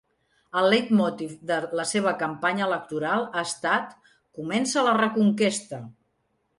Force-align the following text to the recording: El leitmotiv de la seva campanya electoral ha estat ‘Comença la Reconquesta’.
El 0.61 0.69
leitmotiv 0.73 1.35
de 1.51 1.57
la 1.81 1.85
seva 1.91 2.15
campanya 2.25 2.67
electoral 2.71 3.29
ha 3.29 3.47
estat 3.51 3.95
‘Comença 4.41 4.89
la 4.93 4.99
Reconquesta’. 5.03 5.87